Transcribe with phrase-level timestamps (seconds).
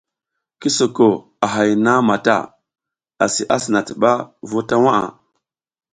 [0.59, 1.07] Ki soko
[1.45, 2.35] a hay nang mata
[3.23, 4.11] asi asina tiba
[4.49, 5.05] v uta waʼa.